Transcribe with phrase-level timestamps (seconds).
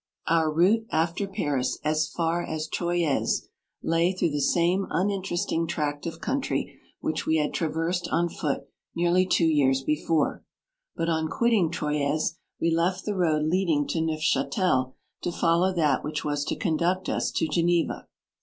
[0.25, 3.49] Our route after Paris, as far asTroyes,
[3.83, 8.63] lay through the same uninteresting tract of country which we had tra versed on foot
[8.95, 10.43] nearly two years before,
[10.95, 16.21] but on quitting Troyes we left the road leading to NeuftMtel, to follow that which
[16.21, 18.07] w r as to conduct us to Ge neva.